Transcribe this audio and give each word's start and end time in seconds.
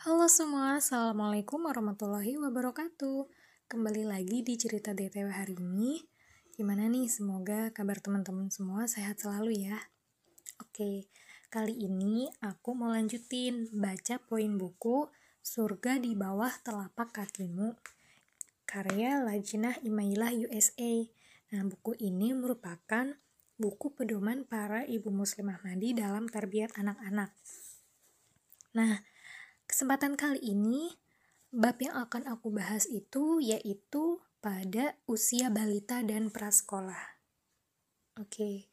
Halo 0.00 0.32
semua, 0.32 0.80
Assalamualaikum 0.80 1.60
warahmatullahi 1.68 2.40
wabarakatuh. 2.40 3.28
Kembali 3.68 4.08
lagi 4.08 4.40
di 4.40 4.56
cerita 4.56 4.96
DTW 4.96 5.28
hari 5.28 5.60
ini. 5.60 6.00
Gimana 6.56 6.88
nih, 6.88 7.04
semoga 7.04 7.68
kabar 7.68 8.00
teman-teman 8.00 8.48
semua 8.48 8.88
sehat 8.88 9.20
selalu 9.20 9.68
ya. 9.68 9.76
Oke, 10.56 11.04
kali 11.52 11.84
ini 11.84 12.32
aku 12.40 12.72
mau 12.72 12.88
lanjutin 12.88 13.68
baca 13.76 14.16
poin 14.24 14.56
buku 14.56 15.12
Surga 15.44 16.00
di 16.00 16.16
bawah 16.16 16.48
telapak 16.64 17.12
kakimu 17.20 17.76
Karya 18.64 19.20
Lajnah 19.20 19.84
Imailah 19.84 20.32
USA 20.32 21.04
Nah, 21.52 21.62
buku 21.68 21.92
ini 22.00 22.32
merupakan 22.32 23.20
buku 23.60 23.92
pedoman 23.92 24.48
para 24.48 24.80
ibu 24.88 25.12
muslimah 25.12 25.60
mandi 25.60 25.92
dalam 25.92 26.24
tarbiyat 26.24 26.72
anak-anak. 26.80 27.36
Nah, 28.80 29.04
Kesempatan 29.70 30.18
kali 30.18 30.42
ini, 30.42 30.98
bab 31.54 31.78
yang 31.78 31.94
akan 31.94 32.26
aku 32.26 32.50
bahas 32.50 32.90
itu 32.90 33.38
yaitu 33.38 34.18
pada 34.42 34.98
usia 35.06 35.46
balita 35.46 36.02
dan 36.02 36.26
prasekolah. 36.26 37.22
Oke, 38.18 38.66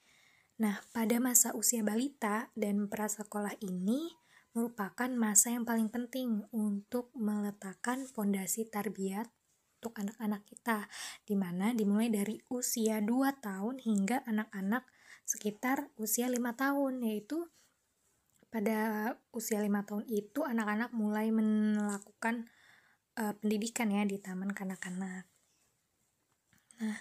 nah 0.58 0.82
pada 0.98 1.22
masa 1.22 1.54
usia 1.54 1.86
balita 1.86 2.50
dan 2.58 2.90
prasekolah 2.90 3.62
ini 3.62 4.10
merupakan 4.58 5.06
masa 5.14 5.54
yang 5.54 5.70
paling 5.70 5.94
penting 5.94 6.50
untuk 6.50 7.14
meletakkan 7.14 8.10
fondasi 8.10 8.66
tarbiyat 8.66 9.30
untuk 9.78 10.02
anak-anak 10.02 10.50
kita, 10.50 10.90
di 11.30 11.38
mana 11.38 11.78
dimulai 11.78 12.10
dari 12.10 12.42
usia 12.50 13.06
2 13.06 13.38
tahun 13.38 13.86
hingga 13.86 14.26
anak-anak 14.26 14.90
sekitar 15.30 15.94
usia 16.02 16.26
5 16.26 16.42
tahun, 16.58 17.06
yaitu 17.06 17.46
pada 18.48 19.12
usia 19.36 19.60
lima 19.60 19.84
tahun 19.84 20.08
itu 20.08 20.44
anak-anak 20.44 20.96
mulai 20.96 21.30
melakukan 21.30 22.48
uh, 23.20 23.34
pendidikan 23.38 23.92
ya 23.92 24.08
di 24.08 24.18
taman 24.22 24.56
kanak-kanak. 24.56 25.28
Nah, 26.78 26.98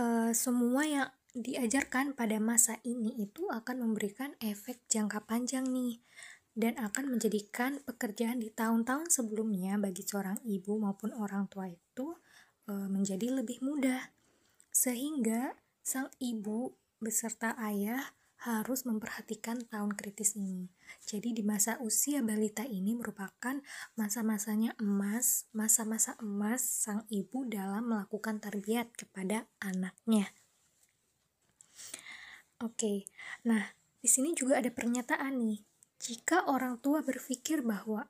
uh, 0.00 0.30
semua 0.32 0.82
yang 0.88 1.08
diajarkan 1.30 2.18
pada 2.18 2.42
masa 2.42 2.82
ini 2.82 3.14
itu 3.22 3.46
akan 3.46 3.86
memberikan 3.86 4.34
efek 4.42 4.82
jangka 4.90 5.22
panjang 5.30 5.62
nih 5.70 6.02
dan 6.58 6.74
akan 6.82 7.14
menjadikan 7.14 7.78
pekerjaan 7.86 8.42
di 8.42 8.50
tahun-tahun 8.50 9.14
sebelumnya 9.14 9.78
bagi 9.78 10.02
seorang 10.02 10.42
ibu 10.42 10.74
maupun 10.82 11.14
orang 11.14 11.46
tua 11.46 11.70
itu 11.70 12.18
uh, 12.66 12.88
menjadi 12.90 13.30
lebih 13.30 13.62
mudah. 13.62 14.10
Sehingga 14.74 15.54
sang 15.86 16.10
ibu 16.18 16.74
beserta 16.98 17.54
ayah 17.62 18.12
harus 18.40 18.88
memperhatikan 18.88 19.68
tahun 19.68 19.92
kritis 19.92 20.32
ini. 20.36 20.72
Jadi 21.04 21.36
di 21.36 21.42
masa 21.44 21.76
usia 21.84 22.24
balita 22.24 22.64
ini 22.64 22.96
merupakan 22.96 23.60
masa-masanya 24.00 24.72
emas, 24.80 25.44
masa-masa 25.52 26.16
emas 26.24 26.64
sang 26.64 27.04
ibu 27.12 27.44
dalam 27.44 27.92
melakukan 27.92 28.40
tarbiyat 28.40 28.96
kepada 28.96 29.44
anaknya. 29.60 30.32
Oke, 32.60 33.08
nah 33.44 33.76
di 34.00 34.08
sini 34.08 34.32
juga 34.32 34.60
ada 34.60 34.72
pernyataan 34.72 35.36
nih. 35.36 35.60
Jika 36.00 36.48
orang 36.48 36.80
tua 36.80 37.04
berpikir 37.04 37.60
bahwa 37.60 38.08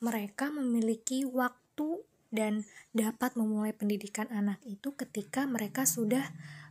mereka 0.00 0.52
memiliki 0.52 1.24
waktu 1.24 2.04
dan 2.28 2.64
dapat 2.92 3.36
memulai 3.36 3.72
pendidikan 3.72 4.28
anak 4.28 4.60
itu 4.64 4.92
ketika 4.92 5.44
mereka 5.44 5.84
sudah 5.84 6.24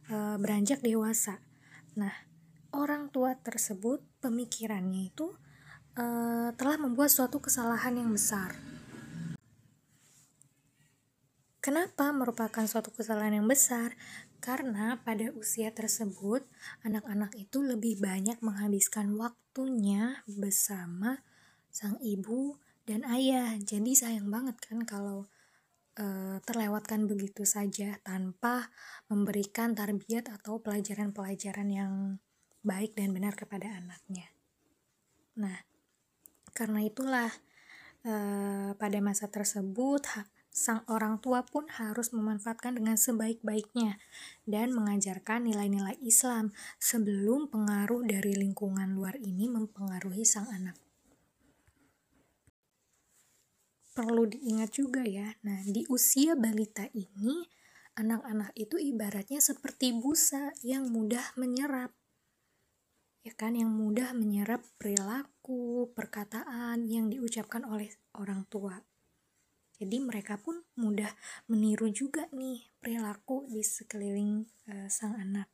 e, 0.10 0.16
beranjak 0.42 0.82
dewasa. 0.82 1.42
Nah, 2.00 2.29
orang 2.74 3.10
tua 3.10 3.38
tersebut 3.40 4.02
pemikirannya 4.22 5.10
itu 5.10 5.34
uh, 5.98 6.50
telah 6.54 6.78
membuat 6.78 7.10
suatu 7.10 7.42
kesalahan 7.42 7.98
yang 7.98 8.12
besar. 8.14 8.56
Kenapa 11.60 12.16
merupakan 12.16 12.64
suatu 12.64 12.90
kesalahan 12.96 13.44
yang 13.44 13.48
besar? 13.50 13.94
Karena 14.40 14.96
pada 15.04 15.28
usia 15.36 15.76
tersebut, 15.76 16.48
anak-anak 16.88 17.36
itu 17.36 17.60
lebih 17.60 18.00
banyak 18.00 18.40
menghabiskan 18.40 19.12
waktunya 19.20 20.24
bersama 20.24 21.20
sang 21.68 22.00
ibu 22.00 22.56
dan 22.88 23.04
ayah. 23.04 23.60
Jadi 23.60 23.92
sayang 23.92 24.32
banget 24.32 24.56
kan 24.64 24.88
kalau 24.88 25.28
uh, 26.00 26.40
terlewatkan 26.48 27.12
begitu 27.12 27.44
saja 27.44 28.00
tanpa 28.08 28.72
memberikan 29.12 29.76
tarbiyat 29.76 30.32
atau 30.32 30.64
pelajaran-pelajaran 30.64 31.70
yang 31.70 31.94
baik 32.62 32.96
dan 32.96 33.16
benar 33.16 33.36
kepada 33.36 33.68
anaknya. 33.72 34.28
Nah, 35.40 35.56
karena 36.52 36.84
itulah 36.84 37.32
eh, 38.04 38.72
pada 38.76 39.00
masa 39.00 39.32
tersebut 39.32 40.04
sang 40.50 40.84
orang 40.92 41.22
tua 41.24 41.46
pun 41.46 41.70
harus 41.72 42.12
memanfaatkan 42.12 42.76
dengan 42.76 43.00
sebaik-baiknya 43.00 44.02
dan 44.44 44.76
mengajarkan 44.76 45.48
nilai-nilai 45.48 45.96
Islam 46.04 46.52
sebelum 46.82 47.48
pengaruh 47.48 48.04
dari 48.04 48.36
lingkungan 48.36 48.92
luar 48.98 49.16
ini 49.22 49.48
mempengaruhi 49.48 50.26
sang 50.28 50.50
anak. 50.52 50.76
Perlu 53.96 54.32
diingat 54.32 54.76
juga 54.76 55.04
ya, 55.04 55.36
nah 55.44 55.60
di 55.64 55.84
usia 55.92 56.36
balita 56.36 56.88
ini 56.96 57.44
anak-anak 58.00 58.56
itu 58.56 58.80
ibaratnya 58.80 59.44
seperti 59.44 59.92
busa 59.92 60.56
yang 60.64 60.88
mudah 60.88 61.36
menyerap 61.36 61.92
ya 63.24 63.34
kan 63.36 63.56
yang 63.56 63.72
mudah 63.72 64.16
menyerap 64.16 64.64
perilaku, 64.80 65.92
perkataan 65.92 66.88
yang 66.88 67.12
diucapkan 67.12 67.68
oleh 67.68 67.92
orang 68.16 68.48
tua. 68.48 68.80
Jadi 69.80 69.96
mereka 70.04 70.36
pun 70.36 70.60
mudah 70.76 71.12
meniru 71.48 71.88
juga 71.88 72.28
nih 72.36 72.68
perilaku 72.84 73.48
di 73.48 73.64
sekeliling 73.64 74.44
uh, 74.68 74.88
sang 74.92 75.16
anak. 75.16 75.48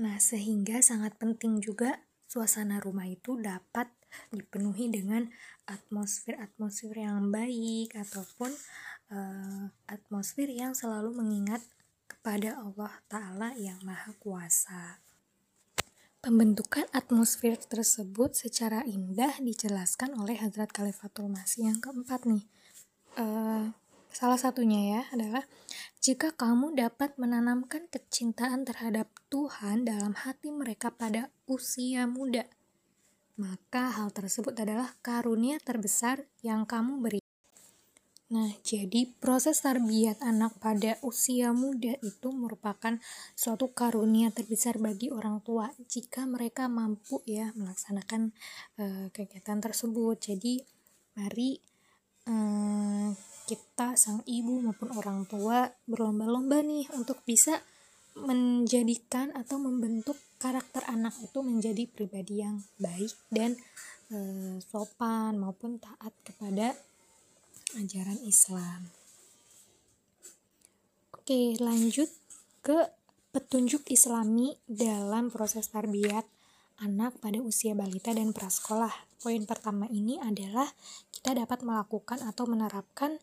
Nah, 0.00 0.16
sehingga 0.16 0.80
sangat 0.80 1.20
penting 1.20 1.60
juga 1.60 2.00
suasana 2.24 2.80
rumah 2.80 3.04
itu 3.04 3.36
dapat 3.36 3.92
dipenuhi 4.32 4.88
dengan 4.88 5.28
atmosfer-atmosfer 5.68 6.96
yang 6.96 7.28
baik 7.28 7.92
ataupun 7.92 8.50
uh, 9.12 9.68
atmosfer 9.90 10.48
yang 10.48 10.72
selalu 10.72 11.12
mengingat 11.12 11.60
kepada 12.20 12.52
Allah 12.60 13.00
Ta'ala 13.08 13.56
yang 13.56 13.80
Maha 13.80 14.12
Kuasa. 14.20 15.00
Pembentukan 16.20 16.84
atmosfer 16.92 17.56
tersebut 17.56 18.36
secara 18.36 18.84
indah 18.84 19.40
dijelaskan 19.40 20.12
oleh 20.20 20.36
Hadrat 20.36 20.68
Khalifatul 20.68 21.32
Masih 21.32 21.72
yang 21.72 21.80
keempat 21.80 22.28
nih. 22.28 22.44
Uh, 23.16 23.72
salah 24.12 24.36
satunya 24.36 25.00
ya 25.00 25.02
adalah 25.16 25.48
jika 26.04 26.36
kamu 26.36 26.76
dapat 26.76 27.16
menanamkan 27.16 27.88
kecintaan 27.88 28.68
terhadap 28.68 29.08
Tuhan 29.32 29.88
dalam 29.88 30.12
hati 30.12 30.52
mereka 30.52 30.92
pada 30.92 31.32
usia 31.48 32.04
muda, 32.04 32.44
maka 33.40 33.96
hal 33.96 34.12
tersebut 34.12 34.52
adalah 34.60 34.92
karunia 35.00 35.56
terbesar 35.56 36.28
yang 36.44 36.68
kamu 36.68 37.00
beri. 37.00 37.19
Nah, 38.30 38.46
jadi 38.62 39.10
proses 39.18 39.58
tarbiyat 39.66 40.22
anak 40.22 40.54
pada 40.62 41.02
usia 41.02 41.50
muda 41.50 41.98
itu 41.98 42.30
merupakan 42.30 42.94
suatu 43.34 43.74
karunia 43.74 44.30
terbesar 44.30 44.78
bagi 44.78 45.10
orang 45.10 45.42
tua 45.42 45.66
jika 45.90 46.30
mereka 46.30 46.70
mampu 46.70 47.18
ya 47.26 47.50
melaksanakan 47.58 48.30
uh, 48.78 49.10
kegiatan 49.10 49.58
tersebut. 49.58 50.14
Jadi, 50.22 50.62
mari 51.18 51.58
uh, 52.30 53.10
kita 53.50 53.98
sang 53.98 54.22
ibu 54.30 54.62
maupun 54.62 54.94
orang 54.94 55.26
tua 55.26 55.66
berlomba-lomba 55.90 56.62
nih 56.62 56.86
untuk 56.94 57.18
bisa 57.26 57.58
menjadikan 58.14 59.34
atau 59.34 59.58
membentuk 59.58 60.14
karakter 60.38 60.86
anak 60.86 61.18
itu 61.18 61.42
menjadi 61.42 61.82
pribadi 61.90 62.46
yang 62.46 62.62
baik 62.78 63.10
dan 63.34 63.58
uh, 64.14 64.54
sopan 64.62 65.34
maupun 65.34 65.82
taat 65.82 66.14
kepada 66.22 66.78
ajaran 67.78 68.18
Islam. 68.26 68.90
Oke, 71.14 71.54
lanjut 71.60 72.10
ke 72.64 72.90
petunjuk 73.30 73.86
Islami 73.86 74.58
dalam 74.66 75.30
proses 75.30 75.70
tarbiyat 75.70 76.26
anak 76.80 77.20
pada 77.20 77.38
usia 77.38 77.76
balita 77.76 78.10
dan 78.10 78.32
prasekolah. 78.32 78.90
Poin 79.20 79.44
pertama 79.44 79.84
ini 79.92 80.16
adalah 80.18 80.66
kita 81.12 81.36
dapat 81.36 81.60
melakukan 81.60 82.24
atau 82.24 82.48
menerapkan 82.48 83.20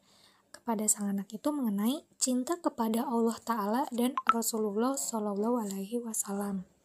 kepada 0.53 0.85
sang 0.85 1.09
anak 1.11 1.27
itu 1.33 1.49
mengenai 1.49 2.05
cinta 2.21 2.55
kepada 2.61 3.03
Allah 3.03 3.35
Ta'ala 3.41 3.81
dan 3.89 4.13
Rasulullah 4.29 4.94
Shallallahu 4.94 5.65
Alaihi 5.65 5.99
Wasallam. 5.99 6.76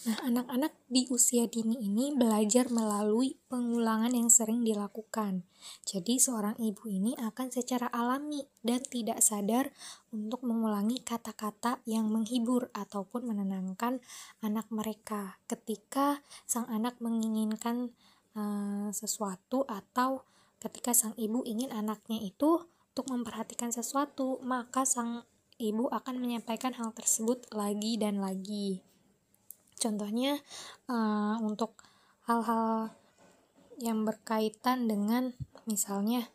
Nah, 0.00 0.16
anak-anak 0.24 0.72
di 0.88 1.04
usia 1.12 1.44
dini 1.44 1.76
ini 1.76 2.16
belajar 2.16 2.72
melalui 2.72 3.36
pengulangan 3.52 4.08
yang 4.16 4.32
sering 4.32 4.64
dilakukan. 4.64 5.44
Jadi, 5.84 6.16
seorang 6.16 6.56
ibu 6.56 6.88
ini 6.88 7.12
akan 7.20 7.52
secara 7.52 7.84
alami 7.92 8.40
dan 8.64 8.80
tidak 8.80 9.20
sadar 9.20 9.68
untuk 10.08 10.40
mengulangi 10.40 11.04
kata-kata 11.04 11.84
yang 11.84 12.08
menghibur 12.08 12.72
ataupun 12.72 13.28
menenangkan 13.28 14.00
anak 14.40 14.72
mereka 14.72 15.36
ketika 15.44 16.24
sang 16.48 16.64
anak 16.72 16.96
menginginkan 17.04 17.92
uh, 18.32 18.88
sesuatu 18.96 19.68
atau 19.68 20.24
ketika 20.64 20.96
sang 20.96 21.12
ibu 21.20 21.44
ingin 21.44 21.68
anaknya 21.76 22.24
itu 22.24 22.64
untuk 22.96 23.04
memperhatikan 23.12 23.68
sesuatu, 23.68 24.40
maka 24.40 24.88
sang 24.88 25.28
ibu 25.60 25.92
akan 25.92 26.24
menyampaikan 26.24 26.72
hal 26.72 26.96
tersebut 26.96 27.52
lagi 27.52 28.00
dan 28.00 28.16
lagi. 28.16 28.89
Contohnya 29.80 30.36
uh, 30.92 31.40
untuk 31.40 31.80
hal-hal 32.28 32.92
yang 33.80 34.04
berkaitan 34.04 34.84
dengan 34.84 35.32
misalnya 35.64 36.28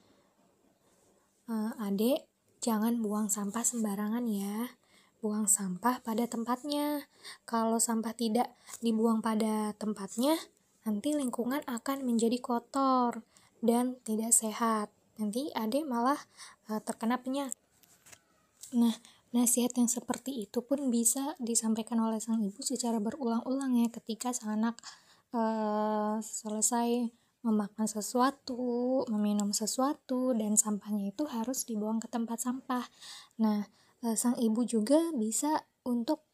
uh, 1.45 1.77
adik 1.77 2.25
jangan 2.65 2.97
buang 3.05 3.29
sampah 3.29 3.61
sembarangan 3.61 4.25
ya. 4.25 4.73
Buang 5.21 5.45
sampah 5.45 6.01
pada 6.01 6.25
tempatnya. 6.25 7.05
Kalau 7.45 7.77
sampah 7.77 8.17
tidak 8.17 8.49
dibuang 8.81 9.21
pada 9.21 9.77
tempatnya 9.77 10.37
nanti 10.85 11.13
lingkungan 11.13 11.61
akan 11.65 12.01
menjadi 12.05 12.37
kotor 12.41 13.21
dan 13.61 13.97
tidak 14.01 14.33
sehat. 14.33 14.89
Nanti 15.21 15.53
adik 15.53 15.85
malah 15.85 16.17
uh, 16.69 16.81
terkena 16.81 17.21
penyakit. 17.21 17.57
Nah 18.73 18.97
Nasihat 19.35 19.75
yang 19.75 19.91
seperti 19.91 20.47
itu 20.47 20.63
pun 20.63 20.87
bisa 20.87 21.35
disampaikan 21.43 21.99
oleh 21.99 22.23
sang 22.23 22.39
ibu 22.39 22.63
secara 22.63 23.03
berulang-ulang 23.03 23.75
ya 23.83 23.91
ketika 23.91 24.31
sang 24.31 24.63
anak 24.63 24.79
uh, 25.35 26.23
selesai 26.23 27.11
memakan 27.43 27.85
sesuatu, 27.85 29.03
meminum 29.11 29.51
sesuatu, 29.51 30.31
dan 30.33 30.55
sampahnya 30.55 31.11
itu 31.11 31.27
harus 31.27 31.67
dibuang 31.67 31.99
ke 31.99 32.07
tempat 32.07 32.41
sampah. 32.41 32.87
Nah, 33.43 33.67
uh, 34.07 34.15
sang 34.15 34.39
ibu 34.39 34.63
juga 34.63 35.11
bisa 35.11 35.67
untuk 35.83 36.25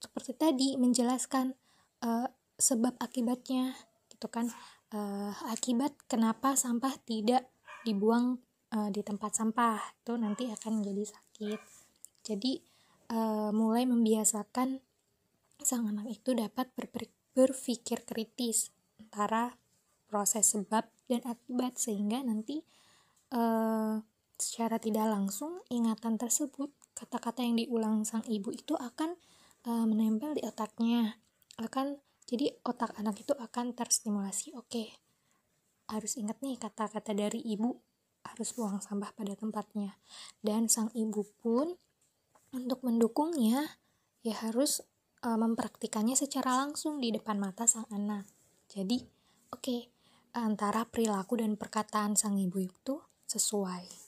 seperti 0.00 0.32
tadi 0.34 0.68
menjelaskan 0.80 1.54
uh, 2.02 2.26
sebab 2.56 2.98
akibatnya, 2.98 3.76
gitu 4.10 4.26
kan? 4.26 4.50
Uh, 4.90 5.30
akibat 5.52 5.92
kenapa 6.08 6.56
sampah 6.56 6.96
tidak 7.04 7.46
dibuang 7.84 8.40
uh, 8.74 8.88
di 8.90 9.04
tempat 9.04 9.36
sampah 9.38 9.78
itu 10.02 10.16
nanti 10.18 10.50
akan 10.50 10.82
menjadi 10.82 11.14
sakit. 11.14 11.85
Jadi 12.26 12.58
uh, 13.14 13.54
mulai 13.54 13.86
membiasakan 13.86 14.82
sang 15.62 15.86
anak 15.86 16.10
itu 16.10 16.34
dapat 16.34 16.66
berpikir 17.32 18.02
kritis 18.02 18.74
antara 18.98 19.54
proses 20.10 20.50
sebab 20.50 20.90
dan 21.06 21.22
akibat 21.22 21.78
sehingga 21.78 22.18
nanti 22.26 22.66
uh, 23.30 24.02
secara 24.36 24.82
tidak 24.82 25.06
langsung 25.06 25.62
ingatan 25.70 26.18
tersebut 26.18 26.74
kata-kata 26.98 27.46
yang 27.46 27.56
diulang 27.56 28.02
sang 28.02 28.26
ibu 28.26 28.50
itu 28.50 28.74
akan 28.74 29.14
uh, 29.64 29.86
menempel 29.86 30.34
di 30.34 30.42
otaknya 30.42 31.22
akan 31.62 32.02
jadi 32.26 32.58
otak 32.66 32.90
anak 32.98 33.22
itu 33.22 33.32
akan 33.38 33.72
terstimulasi. 33.72 34.52
Oke 34.58 35.06
harus 35.86 36.18
ingat 36.18 36.42
nih 36.42 36.58
kata-kata 36.58 37.14
dari 37.14 37.38
ibu 37.46 37.78
harus 38.26 38.50
buang 38.58 38.82
sampah 38.82 39.14
pada 39.14 39.38
tempatnya. 39.38 39.94
Dan 40.42 40.66
sang 40.66 40.90
ibu 40.98 41.22
pun 41.38 41.78
untuk 42.56 42.80
mendukungnya, 42.80 43.76
ya 44.24 44.34
harus 44.40 44.80
e, 45.20 45.28
mempraktikannya 45.28 46.16
secara 46.16 46.64
langsung 46.64 46.98
di 46.98 47.12
depan 47.12 47.36
mata 47.36 47.68
sang 47.68 47.84
anak. 47.92 48.24
Jadi, 48.72 49.04
oke, 49.52 49.60
okay, 49.60 49.80
antara 50.32 50.88
perilaku 50.88 51.40
dan 51.40 51.60
perkataan 51.60 52.16
sang 52.16 52.40
ibu 52.40 52.64
itu 52.64 52.96
sesuai. 53.28 54.05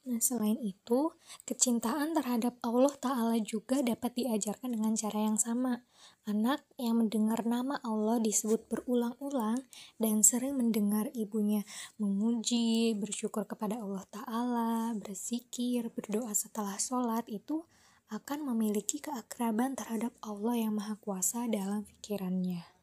Nah, 0.00 0.16
selain 0.16 0.56
itu, 0.64 1.12
kecintaan 1.44 2.16
terhadap 2.16 2.56
Allah 2.64 2.96
Ta'ala 2.96 3.36
juga 3.36 3.84
dapat 3.84 4.16
diajarkan 4.16 4.72
dengan 4.72 4.96
cara 4.96 5.28
yang 5.28 5.36
sama. 5.36 5.84
Anak 6.24 6.64
yang 6.80 7.04
mendengar 7.04 7.44
nama 7.44 7.76
Allah 7.84 8.16
disebut 8.16 8.64
berulang-ulang 8.72 9.60
dan 10.00 10.24
sering 10.24 10.56
mendengar 10.56 11.12
ibunya 11.12 11.68
memuji, 12.00 12.96
bersyukur 12.96 13.44
kepada 13.44 13.76
Allah 13.76 14.08
Ta'ala, 14.08 14.96
berzikir, 14.96 15.92
berdoa 15.92 16.32
setelah 16.32 16.80
sholat 16.80 17.28
itu 17.28 17.68
akan 18.08 18.48
memiliki 18.56 19.04
keakraban 19.04 19.76
terhadap 19.76 20.16
Allah 20.24 20.56
yang 20.56 20.80
Maha 20.80 20.96
Kuasa 20.96 21.44
dalam 21.44 21.84
pikirannya. 21.84 22.79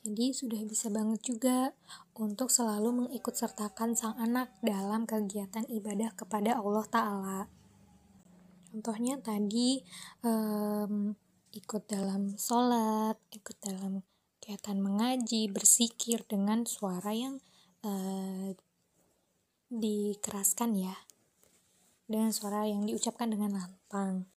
Jadi 0.00 0.32
sudah 0.32 0.64
bisa 0.64 0.88
banget 0.88 1.20
juga 1.20 1.76
untuk 2.16 2.48
selalu 2.48 3.04
mengikut 3.04 3.36
sertakan 3.36 3.92
sang 3.92 4.16
anak 4.16 4.48
dalam 4.64 5.04
kegiatan 5.04 5.68
ibadah 5.68 6.16
kepada 6.16 6.56
Allah 6.56 6.86
Ta'ala. 6.88 7.40
Contohnya 8.72 9.20
tadi 9.20 9.84
um, 10.24 11.12
ikut 11.52 11.84
dalam 11.84 12.32
sholat, 12.40 13.20
ikut 13.28 13.60
dalam 13.60 14.00
kegiatan 14.40 14.80
mengaji, 14.80 15.52
bersikir 15.52 16.24
dengan 16.24 16.64
suara 16.64 17.12
yang 17.12 17.36
uh, 17.84 18.56
dikeraskan 19.68 20.80
ya. 20.80 20.96
Dengan 22.08 22.32
suara 22.32 22.64
yang 22.64 22.88
diucapkan 22.88 23.28
dengan 23.28 23.52
lantang. 23.52 24.32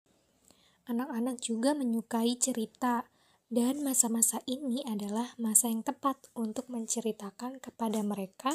Anak-anak 0.90 1.38
juga 1.38 1.78
menyukai 1.78 2.34
cerita 2.34 3.06
dan 3.52 3.84
masa-masa 3.84 4.40
ini 4.48 4.80
adalah 4.88 5.36
masa 5.36 5.68
yang 5.68 5.84
tepat 5.84 6.16
untuk 6.32 6.72
menceritakan 6.72 7.60
kepada 7.60 8.00
mereka 8.00 8.48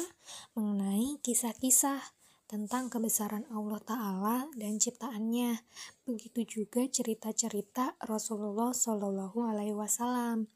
mengenai 0.58 1.22
kisah-kisah 1.22 2.02
tentang 2.50 2.90
kebesaran 2.90 3.46
Allah 3.54 3.78
Ta'ala 3.78 4.36
dan 4.58 4.82
ciptaannya. 4.82 5.62
Begitu 6.02 6.42
juga 6.42 6.82
cerita-cerita 6.90 7.94
Rasulullah 8.10 8.74
Shallallahu 8.74 9.38
Alaihi 9.38 9.78
Wasallam. 9.78 10.50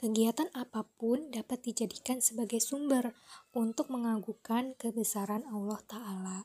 Kegiatan 0.00 0.48
apa 0.56 0.88
pun 0.96 1.28
dapat 1.28 1.68
dijadikan 1.68 2.24
sebagai 2.24 2.64
sumber 2.64 3.12
untuk 3.52 3.92
mengagukan 3.92 4.72
kebesaran 4.80 5.44
Allah 5.52 5.84
Ta'ala. 5.84 6.38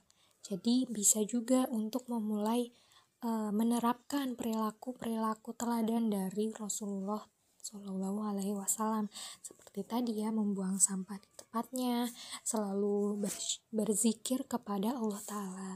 Jadi 0.44 0.83
bisa 0.91 1.24
juga 1.24 1.63
untuk 1.71 2.12
memulai 2.12 2.75
uh, 3.24 3.50
menerapkan 3.56 4.36
perilaku-perilaku 4.36 5.56
teladan 5.56 6.12
dari 6.12 6.52
Rasulullah 6.54 7.24
Shallallahu 7.64 8.20
Alaihi 8.28 8.52
Wasallam 8.52 9.08
seperti 9.40 9.88
tadi 9.88 10.20
ya 10.20 10.36
membuang 10.36 10.84
sampah 10.84 11.16
di 11.16 11.30
tempatnya, 11.40 12.12
selalu 12.44 13.24
berzikir 13.72 14.44
kepada 14.44 15.00
Allah 15.00 15.24
Taala. 15.24 15.72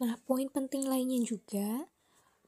Nah, 0.00 0.16
poin 0.24 0.48
penting 0.48 0.88
lainnya 0.88 1.20
juga 1.22 1.92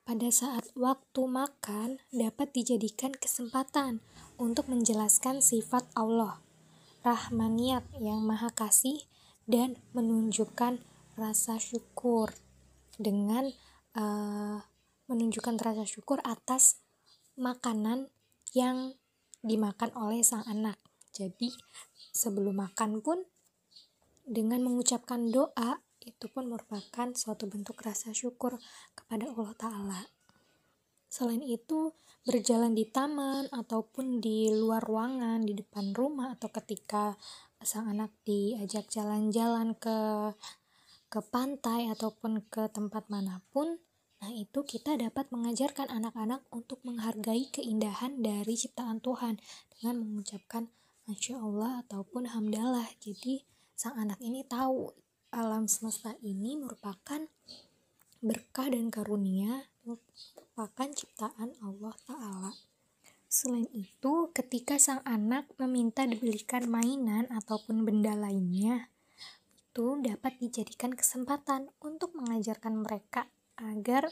pada 0.08 0.32
saat 0.32 0.72
waktu 0.72 1.22
makan 1.28 2.00
dapat 2.10 2.48
dijadikan 2.56 3.12
kesempatan 3.12 4.00
untuk 4.40 4.72
menjelaskan 4.72 5.44
sifat 5.44 5.84
Allah, 5.92 6.40
Rahmaniyat 7.04 7.84
yang 8.00 8.24
Maha 8.24 8.50
Kasih 8.56 9.04
dan 9.44 9.76
menunjukkan 9.92 10.80
rasa 11.14 11.60
syukur 11.60 12.32
dengan 12.96 13.48
uh, 13.96 14.58
menunjukkan 15.06 15.56
rasa 15.60 15.84
syukur 15.86 16.18
atas 16.26 16.82
makanan 17.36 18.10
yang 18.56 18.96
dimakan 19.44 19.92
oleh 19.94 20.24
sang 20.24 20.44
anak. 20.48 20.80
Jadi 21.12 21.52
sebelum 22.12 22.60
makan 22.60 23.00
pun 23.00 23.24
dengan 24.26 24.64
mengucapkan 24.66 25.30
doa 25.30 25.80
itu 26.02 26.26
pun 26.30 26.46
merupakan 26.46 27.14
suatu 27.14 27.50
bentuk 27.50 27.78
rasa 27.82 28.14
syukur 28.14 28.58
kepada 28.94 29.26
Allah 29.30 29.52
Ta'ala. 29.58 30.00
Selain 31.06 31.40
itu, 31.40 31.94
berjalan 32.26 32.74
di 32.74 32.84
taman 32.90 33.46
ataupun 33.54 34.18
di 34.18 34.50
luar 34.50 34.82
ruangan, 34.82 35.46
di 35.46 35.54
depan 35.54 35.94
rumah 35.94 36.34
atau 36.34 36.50
ketika 36.50 37.14
sang 37.62 37.88
anak 37.88 38.12
diajak 38.26 38.90
jalan-jalan 38.90 39.78
ke 39.78 39.96
ke 41.06 41.22
pantai 41.22 41.88
ataupun 41.90 42.44
ke 42.50 42.66
tempat 42.70 43.06
mana 43.06 43.42
pun, 43.54 43.78
nah 44.18 44.30
itu 44.34 44.66
kita 44.66 44.98
dapat 44.98 45.30
mengajarkan 45.30 45.86
anak-anak 45.88 46.42
untuk 46.50 46.82
menghargai 46.82 47.48
keindahan 47.52 48.20
dari 48.22 48.58
ciptaan 48.58 48.98
Tuhan 48.98 49.38
dengan 49.76 50.02
mengucapkan 50.02 50.68
Masya 51.06 51.38
Allah 51.38 51.86
ataupun 51.86 52.26
Hamdalah. 52.34 52.90
Jadi 52.98 53.46
sang 53.78 53.94
anak 53.94 54.18
ini 54.18 54.42
tahu 54.42 54.90
alam 55.30 55.70
semesta 55.70 56.18
ini 56.24 56.58
merupakan 56.58 57.22
berkah 58.24 58.66
dan 58.72 58.90
karunia 58.90 59.70
merupakan 59.86 60.88
ciptaan 60.90 61.54
Allah 61.62 61.94
Ta'ala. 62.08 62.52
Selain 63.26 63.68
itu, 63.76 64.32
ketika 64.32 64.80
sang 64.80 65.04
anak 65.04 65.50
meminta 65.60 66.08
dibelikan 66.08 66.66
mainan 66.66 67.28
ataupun 67.28 67.84
benda 67.84 68.16
lainnya, 68.16 68.88
itu 69.76 70.00
dapat 70.00 70.40
dijadikan 70.40 70.96
kesempatan 70.96 71.68
untuk 71.84 72.16
mengajarkan 72.16 72.80
mereka 72.80 73.28
agar 73.60 74.08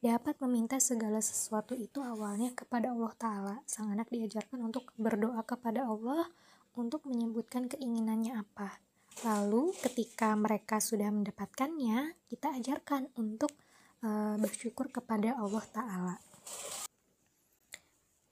dapat 0.00 0.40
meminta 0.40 0.80
segala 0.80 1.20
sesuatu 1.20 1.76
itu 1.76 2.00
awalnya 2.00 2.48
kepada 2.56 2.96
Allah 2.96 3.12
Ta'ala. 3.20 3.56
Sang 3.68 3.92
anak 3.92 4.08
diajarkan 4.08 4.72
untuk 4.72 4.88
berdoa 4.96 5.44
kepada 5.44 5.84
Allah 5.84 6.32
untuk 6.72 7.04
menyebutkan 7.04 7.68
keinginannya 7.68 8.40
apa. 8.40 8.80
Lalu 9.20 9.76
ketika 9.84 10.32
mereka 10.32 10.80
sudah 10.80 11.12
mendapatkannya, 11.12 12.16
kita 12.32 12.56
ajarkan 12.56 13.12
untuk 13.20 13.52
uh, 14.00 14.40
bersyukur 14.40 14.88
kepada 14.88 15.36
Allah 15.36 15.64
Ta'ala. 15.76 16.16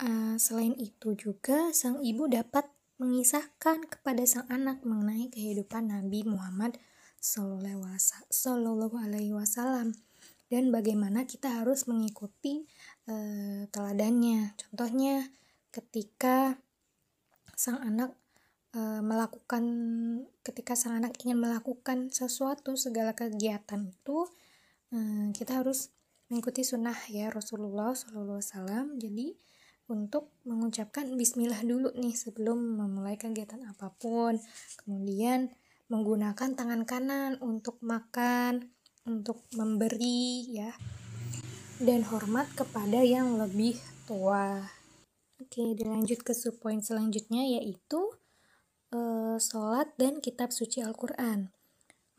Uh, 0.00 0.40
selain 0.40 0.72
itu 0.80 1.12
juga 1.12 1.76
sang 1.76 2.00
ibu 2.00 2.24
dapat 2.24 2.64
mengisahkan 3.00 3.88
kepada 3.88 4.20
sang 4.28 4.44
anak 4.52 4.84
mengenai 4.84 5.32
kehidupan 5.32 5.88
Nabi 5.88 6.28
Muhammad 6.28 6.76
Sallallahu 7.16 8.96
Alaihi 9.00 9.32
Wasallam 9.32 9.96
dan 10.52 10.68
bagaimana 10.68 11.24
kita 11.24 11.48
harus 11.48 11.88
mengikuti 11.88 12.68
uh, 13.08 13.64
teladannya. 13.72 14.52
Contohnya 14.60 15.32
ketika 15.72 16.60
sang 17.56 17.80
anak 17.80 18.12
uh, 18.76 19.00
melakukan 19.00 19.64
ketika 20.44 20.76
sang 20.76 21.00
anak 21.00 21.16
ingin 21.24 21.40
melakukan 21.40 22.12
sesuatu 22.12 22.76
segala 22.76 23.16
kegiatan 23.16 23.80
itu 23.88 24.28
uh, 24.92 25.26
kita 25.32 25.64
harus 25.64 25.88
mengikuti 26.28 26.62
sunnah 26.62 26.96
ya 27.10 27.32
Rasulullah 27.32 27.90
SAW 27.94 28.94
jadi 28.98 29.34
untuk 29.90 30.30
mengucapkan 30.46 31.10
bismillah 31.18 31.60
dulu 31.66 31.90
nih 31.98 32.14
sebelum 32.14 32.78
memulai 32.78 33.18
kegiatan 33.18 33.58
apa 33.66 33.90
pun. 33.98 34.38
Kemudian 34.86 35.50
menggunakan 35.90 36.54
tangan 36.54 36.86
kanan 36.86 37.42
untuk 37.42 37.82
makan 37.82 38.70
untuk 39.04 39.42
memberi 39.58 40.46
ya. 40.54 40.70
Dan 41.82 42.06
hormat 42.06 42.46
kepada 42.54 43.02
yang 43.02 43.36
lebih 43.36 43.74
tua. 44.06 44.62
Oke 45.42 45.74
dilanjut 45.74 46.22
ke 46.22 46.32
subpoin 46.32 46.78
selanjutnya 46.80 47.42
yaitu 47.58 48.14
uh, 48.94 49.36
sholat 49.36 49.90
dan 49.98 50.22
kitab 50.22 50.54
suci 50.54 50.84
Al-Quran 50.84 51.50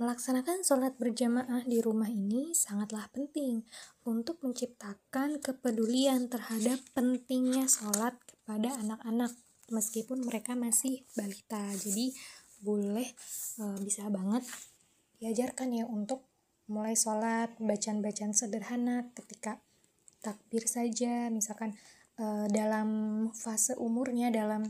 Melaksanakan 0.01 0.65
sholat 0.65 0.97
berjamaah 0.97 1.61
di 1.61 1.77
rumah 1.77 2.09
ini 2.09 2.57
sangatlah 2.57 3.05
penting 3.13 3.61
untuk 4.01 4.41
menciptakan 4.41 5.37
kepedulian 5.37 6.25
terhadap 6.25 6.81
pentingnya 6.97 7.69
sholat 7.69 8.17
kepada 8.25 8.81
anak-anak 8.81 9.29
meskipun 9.69 10.25
mereka 10.25 10.57
masih 10.57 11.05
balita. 11.13 11.61
Jadi 11.77 12.17
boleh 12.65 13.05
e, 13.61 13.63
bisa 13.85 14.09
banget 14.09 14.41
diajarkan 15.21 15.69
ya 15.69 15.85
untuk 15.85 16.25
mulai 16.65 16.97
sholat 16.97 17.53
bacaan-bacaan 17.61 18.33
sederhana 18.33 19.05
ketika 19.13 19.61
takbir 20.25 20.65
saja 20.65 21.29
misalkan 21.29 21.77
e, 22.17 22.49
dalam 22.49 22.89
fase 23.37 23.77
umurnya 23.77 24.33
dalam 24.33 24.65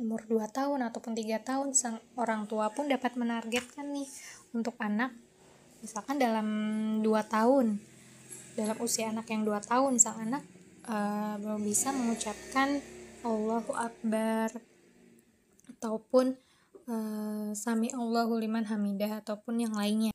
umur 0.00 0.24
2 0.24 0.40
tahun 0.48 0.80
ataupun 0.88 1.12
tiga 1.12 1.42
tahun 1.42 1.76
sang 1.76 2.00
orang 2.16 2.48
tua 2.48 2.72
pun 2.72 2.88
dapat 2.88 3.16
menargetkan 3.16 3.92
nih 3.92 4.08
untuk 4.56 4.76
anak. 4.80 5.12
Misalkan 5.82 6.16
dalam 6.20 6.48
2 7.00 7.08
tahun 7.28 7.80
dalam 8.52 8.76
usia 8.84 9.08
anak 9.08 9.28
yang 9.32 9.48
2 9.48 9.52
tahun 9.64 9.96
sang 9.96 10.28
anak 10.28 10.44
uh, 10.84 11.40
belum 11.40 11.64
bisa 11.64 11.88
mengucapkan 11.90 12.84
Allahu 13.24 13.72
Akbar 13.72 14.52
ataupun 15.76 16.36
uh, 16.86 17.50
Sami 17.56 17.88
Allahu 17.90 18.36
liman 18.36 18.68
hamidah 18.68 19.24
ataupun 19.24 19.64
yang 19.64 19.74
lainnya 19.74 20.11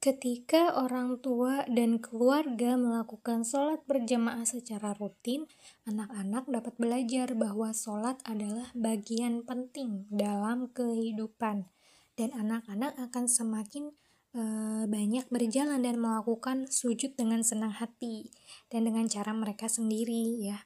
Ketika 0.00 0.80
orang 0.80 1.20
tua 1.20 1.68
dan 1.68 2.00
keluarga 2.00 2.72
melakukan 2.72 3.44
sholat 3.44 3.84
berjamaah 3.84 4.48
secara 4.48 4.96
rutin, 4.96 5.44
anak-anak 5.84 6.48
dapat 6.48 6.74
belajar 6.80 7.36
bahwa 7.36 7.68
sholat 7.76 8.16
adalah 8.24 8.72
bagian 8.72 9.44
penting 9.44 10.08
dalam 10.08 10.72
kehidupan, 10.72 11.68
dan 12.16 12.32
anak-anak 12.32 12.96
akan 12.96 13.28
semakin 13.28 13.92
e, 14.32 14.42
banyak 14.88 15.28
berjalan 15.28 15.84
dan 15.84 16.00
melakukan 16.00 16.72
sujud 16.72 17.12
dengan 17.20 17.44
senang 17.44 17.76
hati 17.76 18.32
dan 18.72 18.88
dengan 18.88 19.04
cara 19.04 19.36
mereka 19.36 19.68
sendiri, 19.68 20.40
ya. 20.40 20.64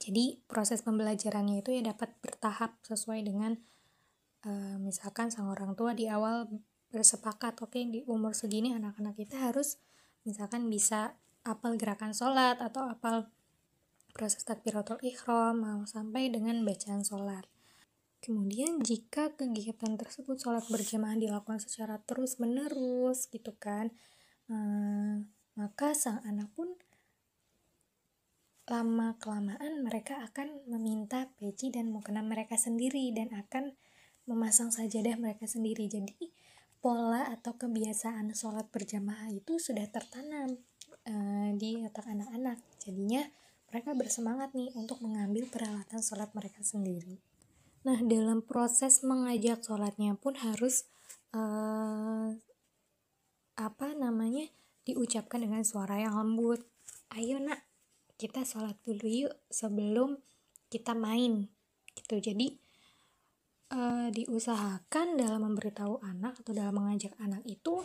Jadi, 0.00 0.40
proses 0.48 0.80
pembelajarannya 0.80 1.60
itu 1.60 1.76
ya 1.76 1.92
dapat 1.92 2.16
bertahap 2.24 2.72
sesuai 2.88 3.20
dengan 3.20 3.60
e, 4.48 4.80
misalkan 4.80 5.28
sang 5.28 5.52
orang 5.52 5.76
tua 5.76 5.92
di 5.92 6.08
awal 6.08 6.48
bersepakat 6.90 7.58
oke 7.62 7.74
okay, 7.74 7.86
di 7.86 8.00
umur 8.06 8.34
segini 8.34 8.74
anak-anak 8.74 9.14
kita 9.14 9.50
harus 9.50 9.78
misalkan 10.26 10.66
bisa 10.68 11.16
apal 11.46 11.78
gerakan 11.80 12.12
sholat 12.12 12.60
atau 12.60 12.90
apal 12.90 13.30
proses 14.12 14.42
takbiratul 14.42 14.98
ikhram 15.00 15.62
mau 15.62 15.82
sampai 15.86 16.28
dengan 16.28 16.60
bacaan 16.66 17.06
sholat. 17.06 17.46
Kemudian 18.20 18.84
jika 18.84 19.32
kegiatan 19.32 19.96
tersebut 19.96 20.36
sholat 20.36 20.66
berjamaah 20.68 21.16
dilakukan 21.16 21.56
secara 21.56 21.96
terus 22.04 22.36
menerus 22.36 23.24
gitu 23.32 23.56
kan 23.56 23.88
hmm, 24.52 25.24
maka 25.56 25.96
sang 25.96 26.20
anak 26.26 26.52
pun 26.52 26.74
lama 28.70 29.18
kelamaan 29.18 29.82
mereka 29.82 30.20
akan 30.22 30.62
meminta 30.70 31.26
peci 31.40 31.74
dan 31.74 31.90
mukena 31.90 32.22
mereka 32.22 32.54
sendiri 32.54 33.10
dan 33.10 33.34
akan 33.34 33.74
memasang 34.30 34.70
sajadah 34.70 35.18
mereka 35.18 35.50
sendiri. 35.50 35.90
Jadi 35.90 36.30
pola 36.80 37.28
atau 37.28 37.54
kebiasaan 37.54 38.32
sholat 38.32 38.72
berjamaah 38.72 39.28
itu 39.28 39.60
sudah 39.60 39.84
tertanam 39.92 40.56
uh, 41.06 41.50
di 41.54 41.80
otak 41.84 42.08
anak-anak. 42.08 42.58
Jadinya 42.80 43.24
mereka 43.70 43.94
bersemangat 43.94 44.56
nih 44.56 44.72
untuk 44.74 44.98
mengambil 45.04 45.46
peralatan 45.46 46.00
sholat 46.02 46.32
mereka 46.34 46.64
sendiri. 46.64 47.20
Nah, 47.86 48.00
dalam 48.04 48.44
proses 48.44 49.00
mengajak 49.06 49.64
sholatnya 49.64 50.16
pun 50.16 50.36
harus 50.36 50.88
uh, 51.32 52.34
apa 53.56 53.88
namanya 53.96 54.48
diucapkan 54.88 55.44
dengan 55.44 55.62
suara 55.62 56.00
yang 56.00 56.16
lembut. 56.16 56.64
Ayo 57.12 57.36
nak, 57.40 57.60
kita 58.16 58.44
sholat 58.44 58.76
dulu 58.84 59.06
yuk 59.06 59.34
sebelum 59.48 60.20
kita 60.72 60.96
main. 60.96 61.48
Gitu. 61.92 62.20
Jadi 62.20 62.69
uh, 63.70 64.08
diusahakan 64.12 65.18
dalam 65.18 65.46
memberitahu 65.50 66.02
anak 66.02 66.42
atau 66.42 66.52
dalam 66.52 66.74
mengajak 66.76 67.14
anak 67.22 67.42
itu 67.46 67.82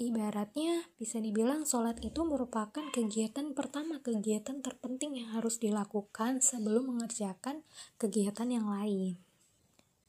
ibaratnya 0.00 0.88
bisa 0.96 1.20
dibilang 1.20 1.68
sholat 1.68 2.00
itu 2.00 2.24
merupakan 2.24 2.88
kegiatan 2.88 3.52
pertama 3.52 4.00
kegiatan 4.00 4.64
terpenting 4.64 5.20
yang 5.20 5.36
harus 5.36 5.60
dilakukan 5.60 6.40
sebelum 6.40 6.96
mengerjakan 6.96 7.60
kegiatan 8.00 8.48
yang 8.48 8.64
lain. 8.64 9.20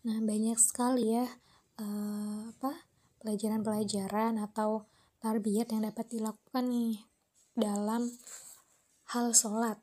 Nah 0.08 0.24
banyak 0.24 0.56
sekali 0.56 1.12
ya 1.12 1.28
uh, 1.76 2.56
apa 2.56 2.88
pelajaran-pelajaran 3.20 4.40
atau 4.40 4.88
tarbiyat 5.20 5.76
yang 5.76 5.86
dapat 5.86 6.08
dilakukan 6.08 6.66
nih 6.72 7.04
dalam 7.54 8.08
hal 9.12 9.36
sholat 9.36 9.78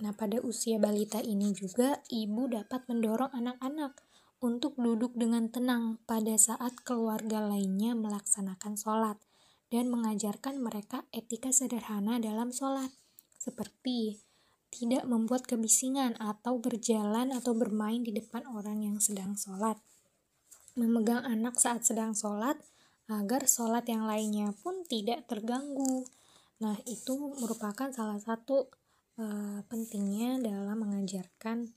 Nah, 0.00 0.16
pada 0.16 0.40
usia 0.40 0.80
balita 0.80 1.20
ini 1.20 1.52
juga 1.52 2.00
ibu 2.08 2.48
dapat 2.48 2.88
mendorong 2.88 3.36
anak-anak 3.36 4.00
untuk 4.40 4.80
duduk 4.80 5.12
dengan 5.12 5.52
tenang 5.52 6.00
pada 6.08 6.32
saat 6.40 6.80
keluarga 6.80 7.44
lainnya 7.44 7.92
melaksanakan 7.92 8.80
sholat 8.80 9.20
dan 9.68 9.92
mengajarkan 9.92 10.56
mereka 10.56 11.04
etika 11.12 11.52
sederhana 11.52 12.16
dalam 12.16 12.48
sholat, 12.48 12.88
seperti 13.36 14.24
tidak 14.72 15.04
membuat 15.04 15.44
kebisingan 15.44 16.16
atau 16.16 16.56
berjalan 16.56 17.36
atau 17.36 17.52
bermain 17.52 18.00
di 18.00 18.16
depan 18.16 18.48
orang 18.48 18.80
yang 18.80 18.96
sedang 19.02 19.36
sholat. 19.36 19.76
Memegang 20.80 21.28
anak 21.28 21.60
saat 21.60 21.84
sedang 21.84 22.16
sholat 22.16 22.56
agar 23.10 23.44
sholat 23.44 23.84
yang 23.84 24.08
lainnya 24.08 24.54
pun 24.64 24.86
tidak 24.88 25.28
terganggu. 25.28 26.06
Nah, 26.62 26.78
itu 26.86 27.34
merupakan 27.36 27.90
salah 27.90 28.22
satu 28.22 28.70
uh, 29.20 29.60
pentingnya 29.68 30.40
dalam 30.40 30.80
mengajarkan 30.80 31.68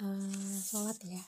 uh, 0.00 0.56
sholat 0.64 0.96
ya. 1.04 1.20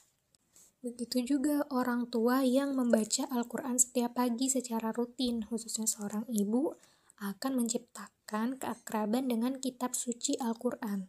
Begitu 0.83 1.37
juga 1.37 1.63
orang 1.71 2.11
tua 2.11 2.43
yang 2.43 2.75
membaca 2.75 3.29
Al-Quran 3.31 3.79
setiap 3.79 4.19
pagi 4.19 4.51
secara 4.51 4.91
rutin, 4.91 5.47
khususnya 5.47 5.87
seorang 5.87 6.27
ibu, 6.27 6.75
akan 7.23 7.63
menciptakan 7.63 8.59
keakraban 8.59 9.31
dengan 9.31 9.63
kitab 9.63 9.95
suci 9.95 10.35
Al-Quran. 10.43 11.07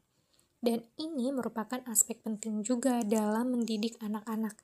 Dan 0.62 0.86
ini 1.02 1.34
merupakan 1.34 1.82
aspek 1.90 2.22
penting 2.22 2.62
juga 2.62 3.02
dalam 3.02 3.58
mendidik 3.58 3.98
anak-anak. 3.98 4.62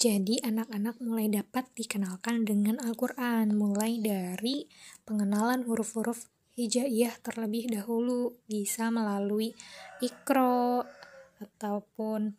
Jadi 0.00 0.40
anak-anak 0.40 0.96
mulai 1.04 1.28
dapat 1.28 1.68
dikenalkan 1.76 2.48
dengan 2.48 2.80
Al-Quran, 2.80 3.52
mulai 3.52 4.00
dari 4.00 4.64
pengenalan 5.04 5.68
huruf-huruf 5.68 6.24
hijaiyah 6.60 7.16
terlebih 7.24 7.72
dahulu 7.72 8.36
bisa 8.44 8.92
melalui 8.92 9.56
ikro 10.04 10.84
ataupun 11.40 12.36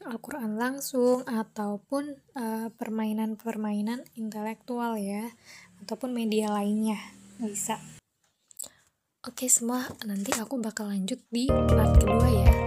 Al-Quran 0.00 0.56
langsung 0.56 1.26
ataupun 1.26 2.14
permainan 2.32 3.36
permainan-permainan 3.36 4.00
intelektual 4.16 4.96
ya 4.96 5.28
ataupun 5.84 6.14
media 6.14 6.48
lainnya 6.48 6.96
bisa. 7.42 7.76
Oke 9.26 9.52
semua 9.52 9.84
nanti 10.08 10.32
aku 10.38 10.56
bakal 10.56 10.88
lanjut 10.88 11.20
di 11.28 11.50
part 11.50 11.92
kedua 12.00 12.28
ya 12.32 12.59